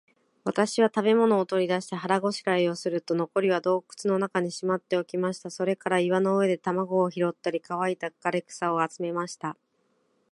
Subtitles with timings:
[0.45, 5.51] 私は食物を取り出して、腹ごしらえをすると、残りは洞穴の中にしまっておきました。
[5.51, 9.55] それから岩の上で卵を拾ったり、乾いた枯草を集めました。